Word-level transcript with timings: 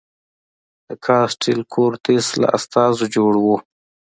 د 0.87 0.89
کاسټیل 1.05 1.59
کورتس 1.73 2.25
له 2.41 2.47
استازو 2.57 3.05
جوړ 3.15 3.33
و. 3.43 3.45